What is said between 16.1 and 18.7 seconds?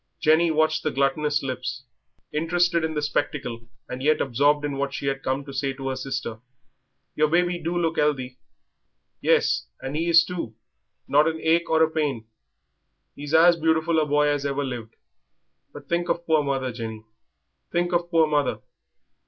poor mother, Jenny, think of poor mother."